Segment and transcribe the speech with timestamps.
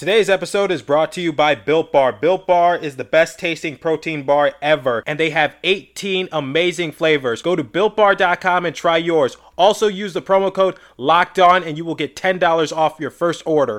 [0.00, 2.14] Today's episode is brought to you by Built Bar.
[2.14, 7.42] Built Bar is the best tasting protein bar ever, and they have 18 amazing flavors.
[7.42, 9.36] Go to builtbar.com and try yours.
[9.58, 13.42] Also, use the promo code LOCKED ON, and you will get $10 off your first
[13.44, 13.78] order.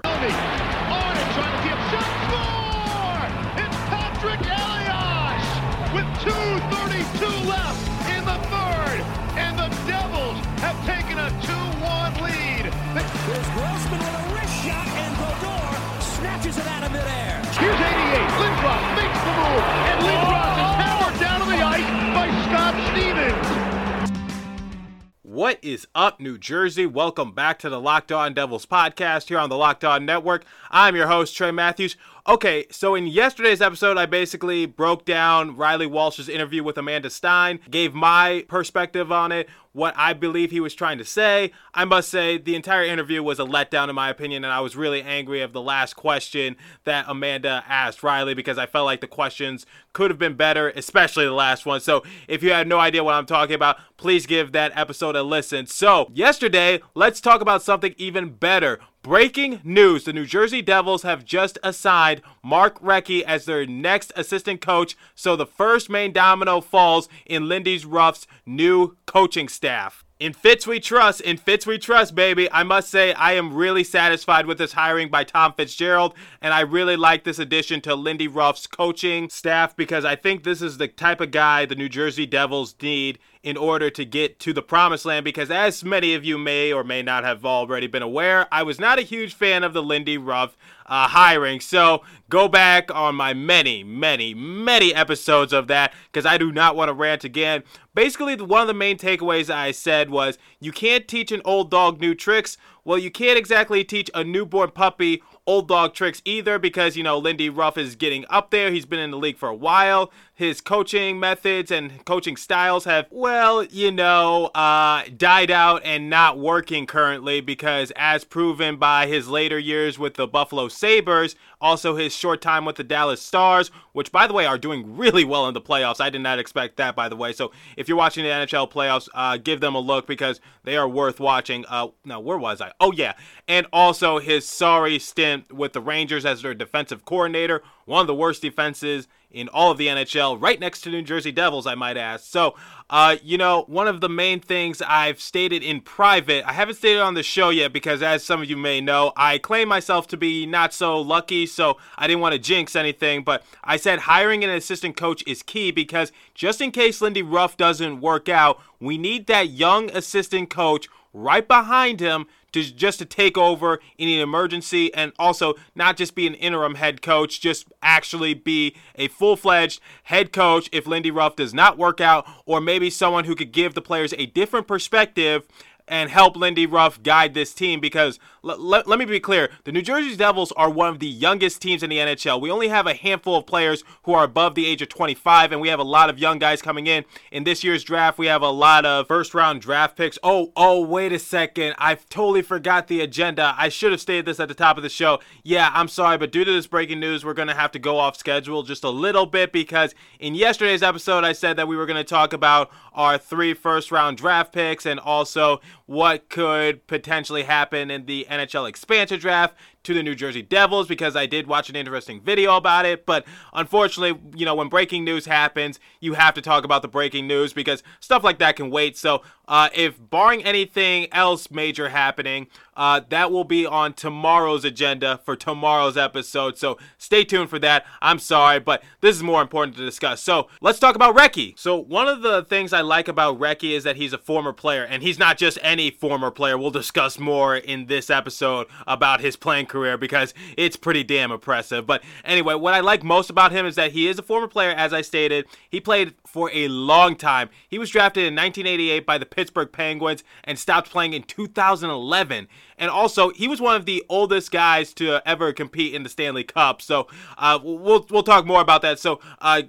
[25.24, 26.86] What is up, New Jersey?
[26.86, 30.46] Welcome back to the Locked On Devils podcast here on the Locked On Network.
[30.70, 31.96] I'm your host, Trey Matthews.
[32.28, 37.59] Okay, so in yesterday's episode, I basically broke down Riley Walsh's interview with Amanda Stein,
[37.67, 41.52] gave my perspective on it, what I believe he was trying to say.
[41.73, 44.76] I must say, the entire interview was a letdown, in my opinion, and I was
[44.76, 49.08] really angry of the last question that Amanda asked Riley because I felt like the
[49.08, 51.80] questions could have been better, especially the last one.
[51.80, 55.23] So if you have no idea what I'm talking about, please give that episode a
[55.23, 55.66] listen.
[55.66, 58.80] So, yesterday, let's talk about something even better.
[59.04, 64.62] Breaking news the New Jersey Devils have just assigned Mark Recchi as their next assistant
[64.62, 70.06] coach, so the first main domino falls in Lindy Ruff's new coaching staff.
[70.20, 72.48] In Fitz we trust, in Fitz we trust, baby.
[72.52, 76.60] I must say, I am really satisfied with this hiring by Tom Fitzgerald, and I
[76.60, 80.88] really like this addition to Lindy Ruff's coaching staff because I think this is the
[80.88, 85.06] type of guy the New Jersey Devils need in order to get to the promised
[85.06, 88.61] land because as many of you may or may not have already been aware i
[88.61, 93.16] was not a huge fan of the lindy ruff uh, hiring so go back on
[93.16, 97.64] my many many many episodes of that because i do not want to rant again
[97.95, 102.00] basically one of the main takeaways i said was you can't teach an old dog
[102.00, 106.95] new tricks well you can't exactly teach a newborn puppy old dog tricks either because,
[106.95, 108.72] you know, Lindy Ruff is getting up there.
[108.72, 110.11] He's been in the league for a while.
[110.42, 116.39] His coaching methods and coaching styles have, well, you know, uh, died out and not
[116.39, 122.16] working currently because, as proven by his later years with the Buffalo Sabres, also his
[122.16, 125.54] short time with the Dallas Stars, which, by the way, are doing really well in
[125.54, 126.02] the playoffs.
[126.02, 127.33] I did not expect that, by the way.
[127.33, 130.89] So if you're watching the NHL playoffs, uh, give them a look because they are
[130.89, 131.66] worth watching.
[131.69, 132.71] Uh, now, where was I?
[132.79, 133.13] Oh, yeah.
[133.47, 138.16] And also his sorry stint with the Rangers as their defensive coordinator, one of the
[138.16, 141.97] worst defenses in all of the NHL, right next to New Jersey Devils, I might
[141.97, 142.25] ask.
[142.25, 142.55] So,
[142.89, 146.99] uh, you know, one of the main things I've stated in private, I haven't stated
[146.99, 150.17] on the show yet because, as some of you may know, I claim myself to
[150.17, 153.23] be not so lucky, so I didn't want to jinx anything.
[153.23, 157.55] But I said hiring an assistant coach is key because just in case Lindy Ruff
[157.55, 163.05] doesn't work out, we need that young assistant coach right behind him to just to
[163.05, 167.72] take over in an emergency and also not just be an interim head coach, just
[167.81, 172.89] actually be a full-fledged head coach if Lindy Ruff does not work out or maybe
[172.89, 175.47] someone who could give the players a different perspective
[175.87, 179.71] and help Lindy Ruff guide this team because l- l- let me be clear the
[179.71, 182.39] New Jersey Devils are one of the youngest teams in the NHL.
[182.41, 185.61] We only have a handful of players who are above the age of 25, and
[185.61, 187.05] we have a lot of young guys coming in.
[187.31, 190.17] In this year's draft, we have a lot of first round draft picks.
[190.23, 191.75] Oh, oh, wait a second.
[191.77, 193.55] I totally forgot the agenda.
[193.57, 195.19] I should have stated this at the top of the show.
[195.43, 197.97] Yeah, I'm sorry, but due to this breaking news, we're going to have to go
[197.97, 201.85] off schedule just a little bit because in yesterday's episode, I said that we were
[201.85, 205.61] going to talk about our three first round draft picks and also
[205.91, 211.15] what could potentially happen in the NHL expansion draft to the New Jersey Devils because
[211.15, 213.05] I did watch an interesting video about it.
[213.05, 217.27] But unfortunately, you know, when breaking news happens, you have to talk about the breaking
[217.27, 218.97] news because stuff like that can wait.
[218.97, 225.19] So, uh, if barring anything else major happening, uh, that will be on tomorrow's agenda
[225.25, 226.57] for tomorrow's episode.
[226.57, 227.85] So stay tuned for that.
[228.01, 230.21] I'm sorry, but this is more important to discuss.
[230.21, 231.59] So let's talk about Recchi.
[231.59, 234.83] So one of the things I like about Recchi is that he's a former player,
[234.85, 236.57] and he's not just any former player.
[236.57, 241.87] We'll discuss more in this episode about his playing career because it's pretty damn impressive.
[241.87, 244.69] But anyway, what I like most about him is that he is a former player,
[244.69, 245.46] as I stated.
[245.69, 247.49] He played for a long time.
[247.67, 252.47] He was drafted in 1988 by the Pittsburgh Penguins and stopped playing in 2011.
[252.78, 256.44] And also, he was one of the oldest guys to ever compete in the Stanley
[256.44, 256.81] Cup.
[256.81, 257.07] So
[257.38, 259.00] uh, we'll we'll talk more about that.
[259.00, 259.63] So uh,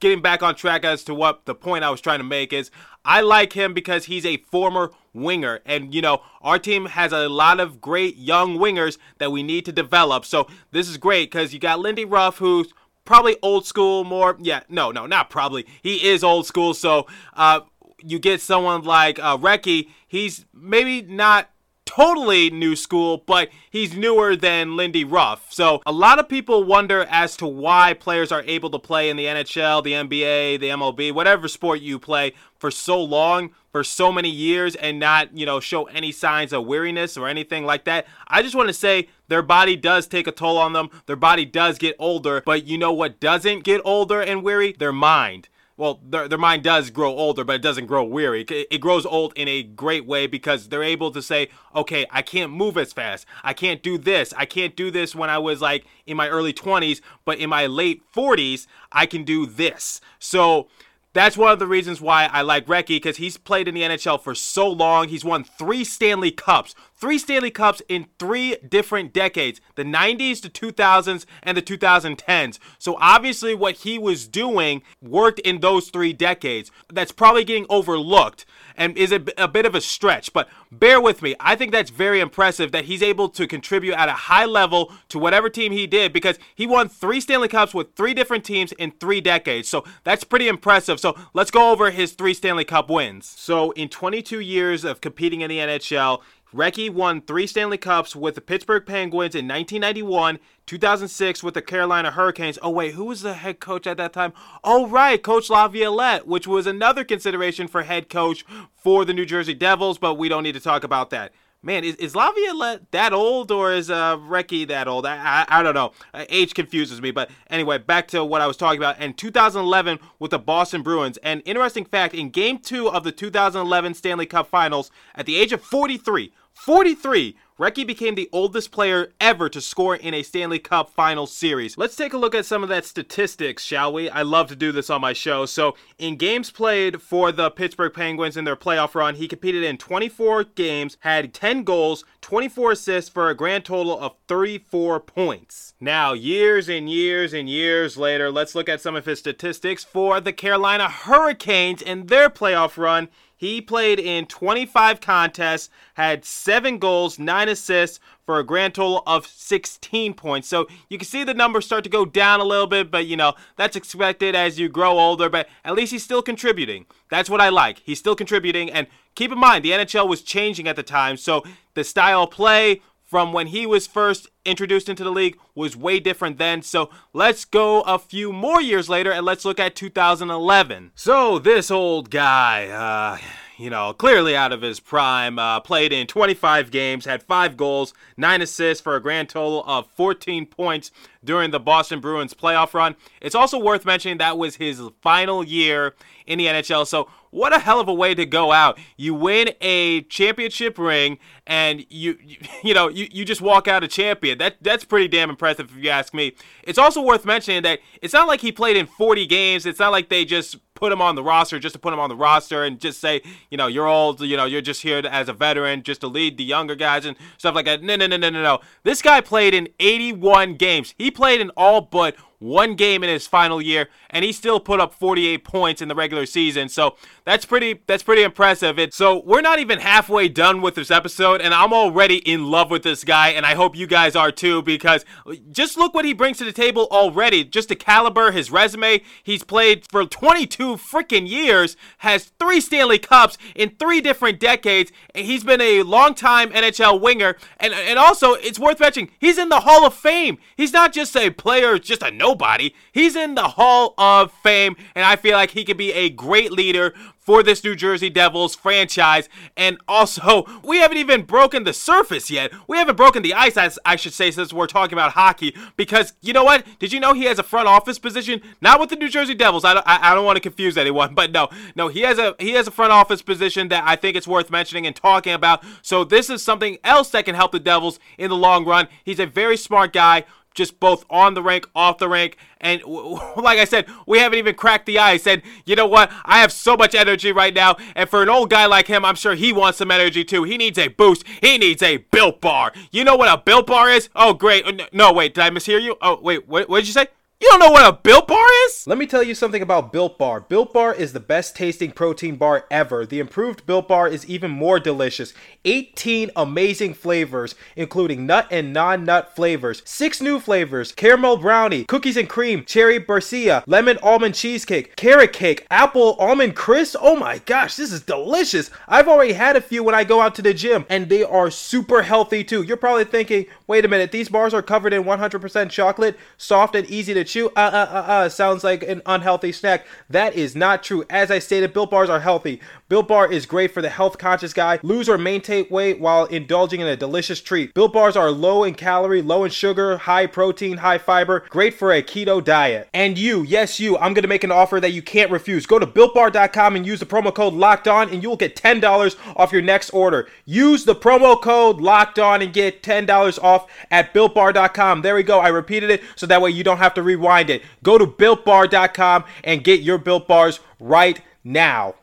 [0.00, 2.70] getting back on track as to what the point I was trying to make is
[3.04, 5.60] I like him because he's a former winger.
[5.64, 9.64] And, you know, our team has a lot of great young wingers that we need
[9.66, 10.24] to develop.
[10.24, 12.72] So this is great because you got Lindy Ruff, who's
[13.04, 14.36] probably old school more.
[14.40, 15.66] Yeah, no, no, not probably.
[15.82, 16.74] He is old school.
[16.74, 17.60] So uh,
[18.02, 19.88] you get someone like uh, Recchi.
[20.06, 21.50] He's maybe not
[21.88, 25.46] totally new school, but he's newer than Lindy Ruff.
[25.50, 29.16] So a lot of people wonder as to why players are able to play in
[29.16, 34.12] the NHL, the NBA, the MLB, whatever sport you play for so long, for so
[34.12, 38.06] many years, and not, you know, show any signs of weariness or anything like that.
[38.28, 40.90] I just want to say their body does take a toll on them.
[41.06, 44.72] Their body does get older, but you know what doesn't get older and weary?
[44.72, 45.48] Their mind
[45.78, 48.42] well, their, their mind does grow older, but it doesn't grow weary.
[48.42, 52.20] It, it, grows old in a great way because they're able to say, okay, I
[52.20, 53.26] can't move as fast.
[53.44, 54.34] I can't do this.
[54.36, 57.66] I can't do this when I was like in my early 20s, but in my
[57.66, 60.00] late 40s, I can do this.
[60.18, 60.66] So
[61.12, 64.20] that's one of the reasons why I like Recchi because he's played in the NHL
[64.20, 65.08] for so long.
[65.08, 70.50] He's won three Stanley Cups, three Stanley Cups in three different decades the 90s, the
[70.50, 72.58] 2000s, and the 2010s.
[72.78, 76.70] So obviously, what he was doing worked in those three decades.
[76.92, 78.44] That's probably getting overlooked
[78.76, 81.34] and is a, a bit of a stretch, but bear with me.
[81.40, 85.18] I think that's very impressive that he's able to contribute at a high level to
[85.18, 88.92] whatever team he did because he won three Stanley Cups with three different teams in
[88.92, 89.68] three decades.
[89.68, 91.00] So that's pretty impressive.
[91.00, 93.26] So let's go over his three Stanley Cup wins.
[93.26, 96.22] So in 22 years of competing in the NHL,
[96.54, 102.10] Recchi won three Stanley Cups with the Pittsburgh Penguins in 1991, 2006 with the Carolina
[102.10, 102.58] Hurricanes.
[102.62, 104.32] Oh, wait, who was the head coach at that time?
[104.64, 109.52] Oh, right, Coach Laviolette, which was another consideration for head coach for the New Jersey
[109.52, 111.32] Devils, but we don't need to talk about that
[111.62, 115.06] man, is, is Laviolette that old or is uh, Recchi that old?
[115.06, 115.92] I, I, I don't know.
[116.14, 117.10] Uh, age confuses me.
[117.10, 119.00] But anyway, back to what I was talking about.
[119.00, 121.18] In 2011 with the Boston Bruins.
[121.18, 125.52] And interesting fact in game two of the 2011 Stanley Cup Finals, at the age
[125.52, 130.90] of 43, 43, Recchi became the oldest player ever to score in a Stanley Cup
[130.90, 131.76] final series.
[131.76, 134.08] Let's take a look at some of that statistics, shall we?
[134.08, 135.44] I love to do this on my show.
[135.44, 139.76] So, in games played for the Pittsburgh Penguins in their playoff run, he competed in
[139.76, 145.74] 24 games, had 10 goals, 24 assists for a grand total of 34 points.
[145.80, 150.20] Now, years and years and years later, let's look at some of his statistics for
[150.20, 153.08] the Carolina Hurricanes in their playoff run.
[153.38, 159.28] He played in 25 contests, had seven goals, nine assists for a grand total of
[159.28, 160.48] 16 points.
[160.48, 163.16] So you can see the numbers start to go down a little bit, but you
[163.16, 166.86] know, that's expected as you grow older, but at least he's still contributing.
[167.10, 167.78] That's what I like.
[167.84, 168.72] He's still contributing.
[168.72, 171.44] And keep in mind, the NHL was changing at the time, so
[171.74, 176.36] the style play, from when he was first introduced into the league was way different
[176.36, 176.60] then.
[176.60, 180.92] So let's go a few more years later and let's look at 2011.
[180.94, 183.18] So this old guy, uh,
[183.56, 187.94] you know, clearly out of his prime, uh, played in 25 games, had five goals,
[188.18, 190.90] nine assists for a grand total of 14 points
[191.24, 192.94] during the Boston Bruins playoff run.
[193.22, 195.94] It's also worth mentioning that was his final year
[196.26, 196.86] in the NHL.
[196.86, 198.78] So what a hell of a way to go out.
[198.96, 203.84] You win a championship ring and you you, you know, you, you just walk out
[203.84, 204.38] a champion.
[204.38, 206.34] That that's pretty damn impressive if you ask me.
[206.62, 209.66] It's also worth mentioning that it's not like he played in 40 games.
[209.66, 212.08] It's not like they just put him on the roster just to put him on
[212.08, 213.20] the roster and just say,
[213.50, 216.38] you know, you're old, you know, you're just here as a veteran just to lead
[216.38, 217.82] the younger guys and stuff like that.
[217.82, 218.60] No, no, no, no, no, no.
[218.84, 220.94] This guy played in 81 games.
[220.96, 224.80] He played in all but one game in his final year, and he still put
[224.80, 226.68] up 48 points in the regular season.
[226.68, 228.78] So that's pretty that's pretty impressive.
[228.78, 232.70] It so we're not even halfway done with this episode, and I'm already in love
[232.70, 235.04] with this guy, and I hope you guys are too, because
[235.50, 237.44] just look what he brings to the table already.
[237.44, 239.02] Just the caliber, his resume.
[239.22, 245.26] He's played for 22 freaking years, has three Stanley Cups in three different decades, and
[245.26, 247.36] he's been a long-time NHL winger.
[247.58, 250.38] And and also it's worth mentioning, he's in the Hall of Fame.
[250.56, 252.74] He's not just a player, just a no nobody.
[252.92, 256.52] He's in the Hall of Fame, and I feel like he could be a great
[256.52, 256.92] leader
[257.28, 259.28] for this New Jersey Devils franchise.
[259.54, 262.50] And also, we haven't even broken the surface yet.
[262.66, 265.54] We haven't broken the ice, as I should say, since we're talking about hockey.
[265.76, 266.64] Because you know what?
[266.78, 268.40] Did you know he has a front office position?
[268.62, 269.66] Not with the New Jersey Devils.
[269.66, 272.34] I don't, I, I don't want to confuse anyone, but no, no, he has a
[272.38, 275.62] he has a front office position that I think it's worth mentioning and talking about.
[275.82, 278.88] So this is something else that can help the Devils in the long run.
[279.04, 280.24] He's a very smart guy
[280.58, 282.36] just both on the rank, off the rank.
[282.60, 285.26] And like I said, we haven't even cracked the ice.
[285.26, 286.10] And you know what?
[286.24, 287.76] I have so much energy right now.
[287.94, 290.42] And for an old guy like him, I'm sure he wants some energy too.
[290.42, 291.24] He needs a boost.
[291.40, 292.72] He needs a built bar.
[292.90, 294.10] You know what a built bar is?
[294.14, 294.92] Oh, great.
[294.92, 295.34] No, wait.
[295.34, 295.96] Did I mishear you?
[296.02, 296.46] Oh, wait.
[296.46, 297.06] What, what did you say?
[297.40, 298.84] You don't know what a Built Bar is?
[298.88, 300.40] Let me tell you something about Built Bar.
[300.40, 303.06] Built Bar is the best tasting protein bar ever.
[303.06, 305.32] The improved Built Bar is even more delicious.
[305.64, 309.82] 18 amazing flavors, including nut and non nut flavors.
[309.84, 315.64] Six new flavors caramel brownie, cookies and cream, cherry barcia, lemon almond cheesecake, carrot cake,
[315.70, 316.96] apple almond crisp.
[317.00, 318.68] Oh my gosh, this is delicious.
[318.88, 321.52] I've already had a few when I go out to the gym, and they are
[321.52, 322.64] super healthy too.
[322.64, 326.90] You're probably thinking, wait a minute, these bars are covered in 100% chocolate, soft and
[326.90, 327.48] easy to chew.
[327.50, 329.86] Uh, uh, uh, uh, sounds like an unhealthy snack.
[330.10, 331.04] That is not true.
[331.08, 332.60] As I stated, Built Bars are healthy.
[332.88, 334.78] Built Bar is great for the health conscious guy.
[334.82, 337.74] Lose or maintain weight while indulging in a delicious treat.
[337.74, 341.92] Built Bars are low in calorie, low in sugar, high protein, high fiber, great for
[341.92, 342.88] a keto diet.
[342.94, 345.66] And you, yes, you, I'm going to make an offer that you can't refuse.
[345.66, 349.52] Go to builtbar.com and use the promo code locked on, and you'll get $10 off
[349.52, 350.26] your next order.
[350.46, 355.02] Use the promo code locked on and get $10 off at builtbar.com.
[355.02, 355.40] There we go.
[355.40, 357.62] I repeated it so that way you don't have to rewind it.
[357.82, 361.94] Go to builtbar.com and get your built bars right now.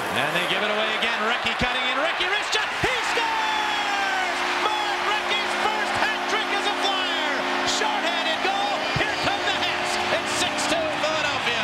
[0.00, 1.18] And they give it away again.
[1.26, 1.96] Recchi cutting in.
[1.98, 2.66] Recchi wrist shot.
[2.82, 4.38] He scores!
[4.62, 7.34] Mark Recchi's first hat trick as a flyer.
[7.66, 8.74] Short-handed goal.
[8.98, 9.92] Here come the Hats.
[10.14, 11.62] It's 6-2 Philadelphia.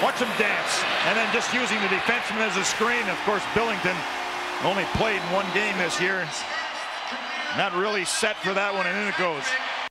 [0.00, 0.72] Watch him dance.
[1.08, 3.04] And then just using the defenseman as a screen.
[3.08, 3.96] Of course, Billington
[4.64, 6.24] only played in one game this year.
[7.56, 9.44] Not really set for that one, and in it goes.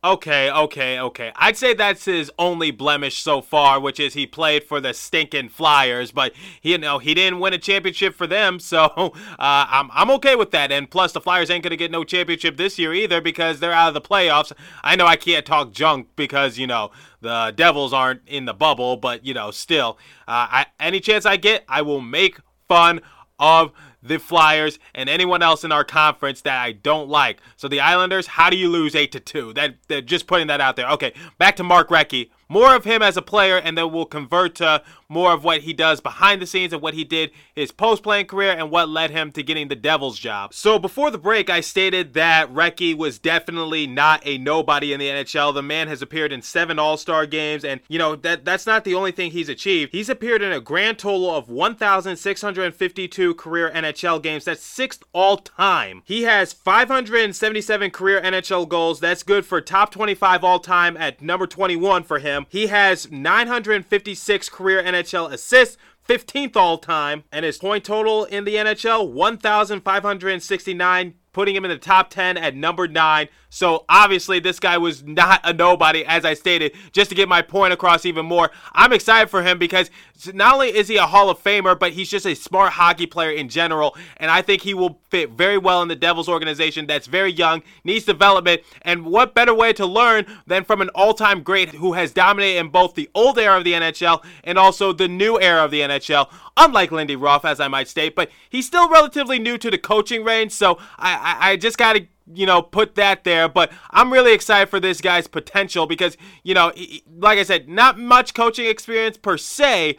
[0.03, 1.31] Okay, okay, okay.
[1.35, 5.49] I'd say that's his only blemish so far, which is he played for the stinking
[5.49, 10.11] Flyers, but you know he didn't win a championship for them, so uh, I'm I'm
[10.11, 10.71] okay with that.
[10.71, 13.87] And plus, the Flyers ain't gonna get no championship this year either because they're out
[13.87, 14.51] of the playoffs.
[14.83, 18.97] I know I can't talk junk because you know the Devils aren't in the bubble,
[18.97, 23.01] but you know still, uh, I, any chance I get, I will make fun
[23.39, 27.41] of the Flyers and anyone else in our conference that I don't like.
[27.55, 29.53] So the Islanders, how do you lose eight to two?
[29.53, 30.89] That, that just putting that out there.
[30.91, 34.55] Okay, back to Mark Recchi more of him as a player, and then we'll convert
[34.55, 38.03] to more of what he does behind the scenes and what he did his post
[38.03, 40.53] playing career and what led him to getting the Devils job.
[40.53, 45.07] So before the break, I stated that Recchi was definitely not a nobody in the
[45.07, 45.53] NHL.
[45.53, 48.83] The man has appeared in seven All Star games, and you know that that's not
[48.83, 49.91] the only thing he's achieved.
[49.91, 54.45] He's appeared in a grand total of 1,652 career NHL games.
[54.45, 56.03] That's sixth all time.
[56.05, 58.99] He has 577 career NHL goals.
[58.99, 62.36] That's good for top 25 all time at number 21 for him.
[62.49, 65.77] He has 956 career NHL assists,
[66.07, 71.77] 15th all time, and his point total in the NHL 1,569 putting him in the
[71.77, 73.27] top 10 at number 9.
[73.49, 77.41] So obviously, this guy was not a nobody, as I stated, just to get my
[77.41, 78.51] point across even more.
[78.73, 79.89] I'm excited for him because
[80.33, 83.31] not only is he a Hall of Famer, but he's just a smart hockey player
[83.31, 83.95] in general.
[84.17, 87.63] And I think he will fit very well in the Devils organization that's very young,
[87.83, 88.61] needs development.
[88.81, 92.59] And what better way to learn than from an all time great who has dominated
[92.59, 95.81] in both the old era of the NHL and also the new era of the
[95.81, 96.29] NHL?
[96.57, 100.23] Unlike Lindy Ruff, as I might state, but he's still relatively new to the coaching
[100.23, 103.47] range, so I, I, I just got to you know, put that there.
[103.47, 106.71] But I'm really excited for this guy's potential because, you know,
[107.17, 109.97] like I said, not much coaching experience per se,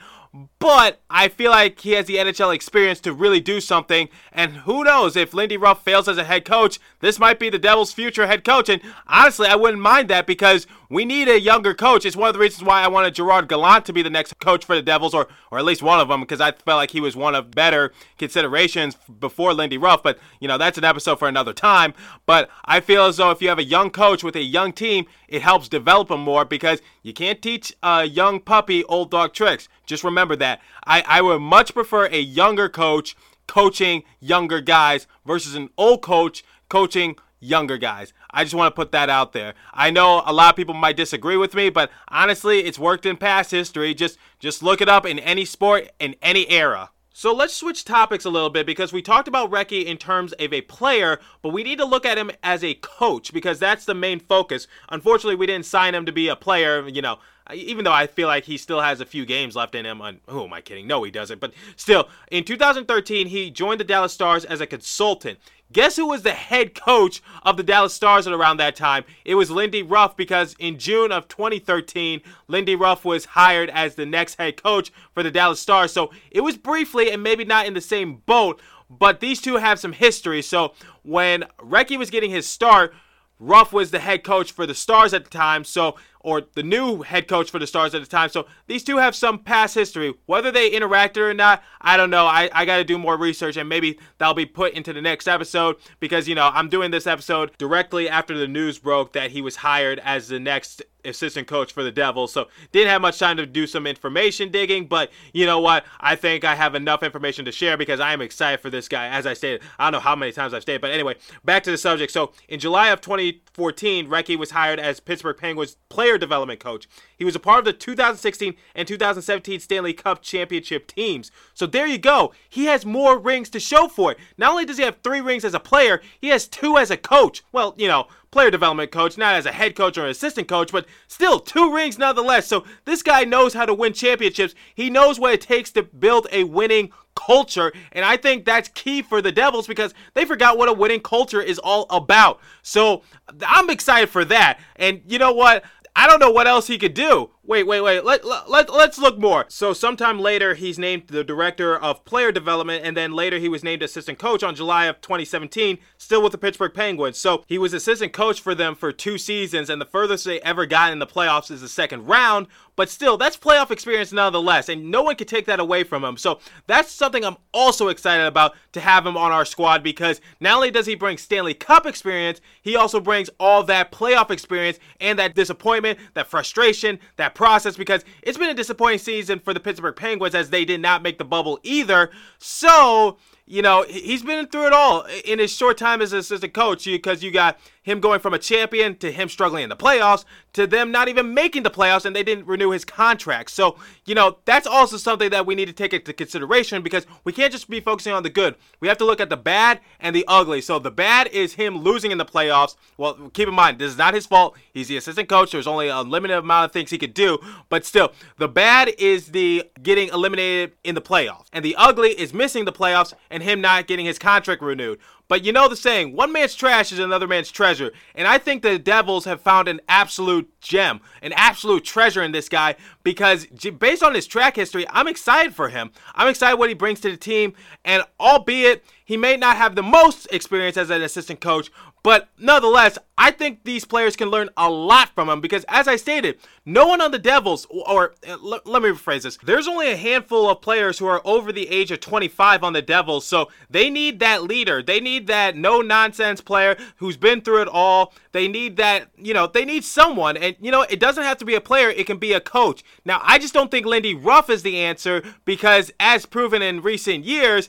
[0.59, 4.09] but I feel like he has the NHL experience to really do something.
[4.33, 7.59] And who knows if Lindy Ruff fails as a head coach, this might be the
[7.59, 8.69] Devils' future head coach.
[8.69, 12.05] And honestly, I wouldn't mind that because we need a younger coach.
[12.05, 14.65] It's one of the reasons why I wanted Gerard Gallant to be the next coach
[14.65, 17.01] for the Devils, or or at least one of them, because I felt like he
[17.01, 20.03] was one of better considerations before Lindy Ruff.
[20.03, 21.95] But you know, that's an episode for another time.
[22.27, 25.07] But I feel as though if you have a young coach with a young team,
[25.29, 29.69] it helps develop them more because you can't teach a young puppy old dog tricks.
[29.87, 30.48] Just remember that.
[30.87, 36.45] I, I would much prefer a younger coach coaching younger guys versus an old coach
[36.69, 38.13] coaching younger guys.
[38.31, 39.55] I just want to put that out there.
[39.73, 43.17] I know a lot of people might disagree with me, but honestly, it's worked in
[43.17, 43.95] past history.
[43.95, 46.91] Just just look it up in any sport in any era.
[47.13, 50.53] So let's switch topics a little bit because we talked about Recchi in terms of
[50.53, 53.95] a player, but we need to look at him as a coach because that's the
[53.95, 54.69] main focus.
[54.89, 57.19] Unfortunately, we didn't sign him to be a player, you know,
[57.55, 60.01] even though I feel like he still has a few games left in him.
[60.29, 60.87] who am I kidding?
[60.87, 61.41] No, he doesn't.
[61.41, 65.39] But still, in 2013, he joined the Dallas Stars as a consultant.
[65.71, 69.05] Guess who was the head coach of the Dallas Stars at around that time?
[69.25, 74.07] It was Lindy Ruff because in June of 2013, Lindy Ruff was hired as the
[74.07, 75.93] next head coach for the Dallas Stars.
[75.93, 79.79] So it was briefly and maybe not in the same boat, but these two have
[79.79, 80.41] some history.
[80.41, 82.95] So when Recchi was getting his start,
[83.39, 85.65] Ruff was the head coach for the Stars at the time.
[85.65, 88.29] So or the new head coach for the Stars at the time.
[88.29, 90.15] So these two have some past history.
[90.27, 92.27] Whether they interacted or not, I don't know.
[92.27, 95.29] I, I got to do more research and maybe that'll be put into the next
[95.29, 99.41] episode because, you know, I'm doing this episode directly after the news broke that he
[99.41, 102.33] was hired as the next assistant coach for the Devils.
[102.33, 105.85] So didn't have much time to do some information digging, but you know what?
[106.01, 109.09] I think I have enough information to share because I am excited for this guy.
[109.09, 111.71] As I stated, I don't know how many times I've stated, but anyway, back to
[111.71, 112.13] the subject.
[112.13, 116.89] So in July of 2014, Recchi was hired as Pittsburgh Penguins player development coach.
[117.17, 121.31] He was a part of the 2016 and 2017 Stanley Cup championship teams.
[121.53, 122.33] So there you go.
[122.49, 124.19] He has more rings to show for it.
[124.39, 126.97] Not only does he have three rings as a player, he has two as a
[126.97, 127.43] coach.
[127.53, 130.73] Well, you know, player development coach, not as a head coach or an assistant coach,
[130.73, 132.47] but still two rings nonetheless.
[132.47, 134.55] So this guy knows how to win championships.
[134.75, 137.73] He knows what it takes to build a winning culture.
[137.93, 141.43] And I think that's key for the Devils because they forgot what a winning culture
[141.43, 142.39] is all about.
[142.63, 143.03] So
[143.47, 144.61] I'm excited for that.
[144.77, 145.65] And you know what?
[145.99, 147.31] I don't know what else he could do.
[147.49, 148.05] Wait, wait, wait.
[148.05, 149.47] Let, let, let, let's look more.
[149.49, 153.65] So, sometime later, he's named the director of player development, and then later he was
[153.65, 157.17] named assistant coach on July of 2017, still with the Pittsburgh Penguins.
[157.17, 160.67] So, he was assistant coach for them for two seasons, and the furthest they ever
[160.67, 162.49] got in the playoffs is the second round.
[162.77, 166.19] But still, that's playoff experience nonetheless, and no one can take that away from him.
[166.19, 170.57] So, that's something I'm also excited about to have him on our squad because not
[170.57, 175.19] only does he bring Stanley Cup experience, he also brings all that playoff experience and
[175.19, 179.97] that disappointment, that frustration, that process because it's been a disappointing season for the Pittsburgh
[179.97, 182.11] Penguins as they did not make the bubble either.
[182.39, 183.17] So,
[183.47, 187.23] you know, he's been through it all in his short time as assistant coach because
[187.23, 187.57] you got
[187.89, 191.35] him going from a champion to him struggling in the playoffs to them not even
[191.35, 193.51] making the playoffs and they didn't renew his contract.
[193.51, 197.33] So, you know, that's also something that we need to take into consideration because we
[197.33, 198.57] can't just be focusing on the good.
[198.81, 200.61] We have to look at the bad and the ugly.
[200.61, 202.77] So, the bad is him losing in the playoffs.
[202.97, 204.57] Well, keep in mind, this is not his fault.
[204.73, 205.53] He's the assistant coach.
[205.53, 207.39] There's only a limited amount of things he could do.
[207.69, 211.47] But still, the bad is the getting eliminated in the playoffs.
[211.53, 214.99] And the ugly is missing the playoffs and him not getting his contract renewed.
[215.29, 217.93] But you know the saying, one man's trash is another man's treasure.
[218.15, 222.49] And I think the Devils have found an absolute gem, an absolute treasure in this
[222.49, 222.77] guy
[223.09, 225.93] because based on his track history, I'm excited for him.
[226.15, 227.55] I'm excited what he brings to the team.
[227.83, 231.71] And albeit he may not have the most experience as an assistant coach,
[232.03, 235.97] but nonetheless, I think these players can learn a lot from him because, as I
[235.97, 239.91] stated, no one on the Devils, or uh, l- let me rephrase this, there's only
[239.91, 243.51] a handful of players who are over the age of 25 on the Devils, so
[243.69, 244.83] they need that leader.
[244.83, 248.13] They need that no nonsense player who's been through it all.
[248.33, 250.37] They need that, you know, they need someone.
[250.37, 252.85] And, you know, it doesn't have to be a player, it can be a coach.
[253.05, 257.25] Now, I just don't think Lindy Ruff is the answer because, as proven in recent
[257.25, 257.69] years,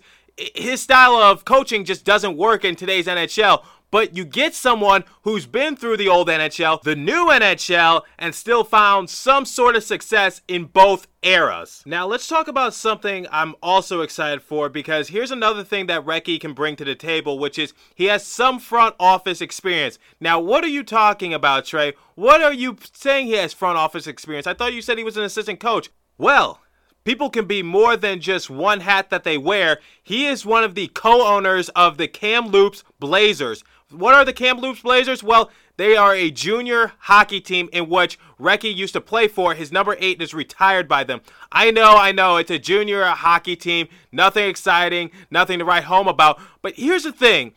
[0.56, 5.46] his style of coaching just doesn't work in today's NHL but you get someone who's
[5.46, 10.42] been through the old NHL, the new NHL, and still found some sort of success
[10.48, 11.84] in both eras.
[11.86, 16.40] Now, let's talk about something I'm also excited for because here's another thing that Recchi
[16.40, 20.00] can bring to the table, which is he has some front office experience.
[20.20, 21.94] Now, what are you talking about, Trey?
[22.16, 24.48] What are you saying he has front office experience?
[24.48, 25.90] I thought you said he was an assistant coach.
[26.18, 26.60] Well,
[27.06, 29.80] People can be more than just one hat that they wear.
[30.04, 34.82] He is one of the co owners of the Kamloops Blazers, what are the Kamloops
[34.82, 35.24] Blazers?
[35.24, 39.54] Well, they are a junior hockey team in which Recchi used to play for.
[39.54, 41.22] His number eight is retired by them.
[41.52, 43.88] I know, I know, it's a junior hockey team.
[44.12, 46.40] Nothing exciting, nothing to write home about.
[46.62, 47.54] But here's the thing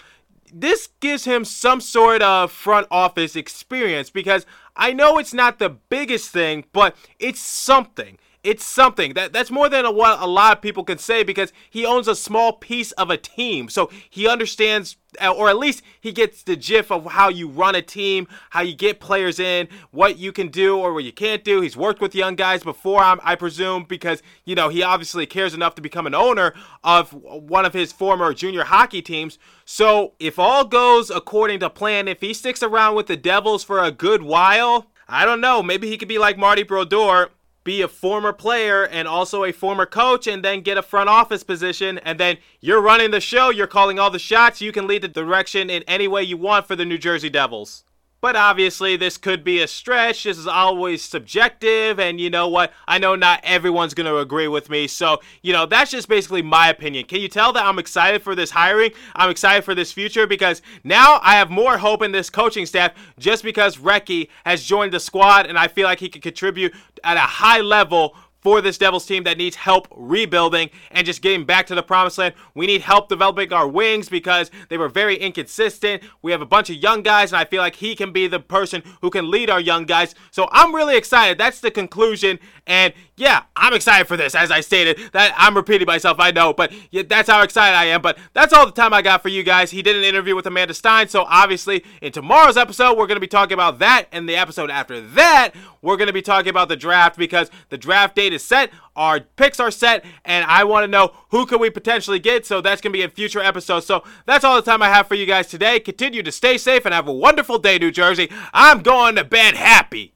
[0.53, 4.45] this gives him some sort of front office experience because
[4.77, 9.69] I know it's not the biggest thing, but it's something it's something that that's more
[9.69, 12.91] than a, what a lot of people can say because he owns a small piece
[12.93, 13.69] of a team.
[13.69, 17.75] So he understands uh, or at least he gets the gist of how you run
[17.75, 21.45] a team how you get players in what you can do or what you can't
[21.45, 21.61] do.
[21.61, 25.55] He's worked with young guys before I'm, i presume because you know he obviously cares
[25.55, 29.39] enough to become an owner of one of his former junior hockey teams.
[29.65, 33.83] So if all goes according to plan if he sticks around with the devils for
[33.83, 35.63] a good while I don't know.
[35.63, 37.31] Maybe he could be like Marty Brodeur
[37.65, 41.45] be a former player and also a former coach and then get a front office
[41.45, 45.03] position and then you're running the show, you're calling all the shots, you can lead
[45.03, 47.85] the direction in any way you want for the New Jersey Devils.
[48.23, 50.23] But obviously, this could be a stretch.
[50.23, 51.99] This is always subjective.
[51.99, 52.73] And you know what?
[52.87, 54.87] I know not everyone's going to agree with me.
[54.87, 57.07] So, you know, that's just basically my opinion.
[57.07, 58.93] Can you tell that I'm excited for this hiring?
[59.17, 62.93] I'm excited for this future because now I have more hope in this coaching staff
[63.19, 67.17] just because Recchi has joined the squad and I feel like he can contribute at
[67.17, 71.67] a high level for this Devils team that needs help rebuilding and just getting back
[71.69, 72.35] to the promised land.
[72.55, 76.03] We need help developing our wings because they were very inconsistent.
[76.21, 78.41] We have a bunch of young guys, and I feel like he can be the
[78.41, 80.15] person who can lead our young guys.
[80.31, 81.39] So I'm really excited.
[81.39, 82.39] That's the conclusion.
[82.67, 84.35] And yeah, I'm excited for this.
[84.35, 87.87] As I stated, that I'm repeating myself, I know, but yeah, that's how excited I
[87.87, 88.03] am.
[88.03, 89.71] But that's all the time I got for you guys.
[89.71, 93.21] He did an interview with Amanda Stein, so obviously in tomorrow's episode, we're going to
[93.21, 95.53] be talking about that, and the episode after that,
[95.83, 99.21] we're going to be talking about the draft because the draft date is set, our
[99.21, 102.47] picks are set, and I want to know who can we potentially get.
[102.47, 103.87] So that's going to be in future episodes.
[103.87, 105.81] So that's all the time I have for you guys today.
[105.81, 108.31] Continue to stay safe and have a wonderful day, New Jersey.
[108.53, 110.12] I'm going to bed happy.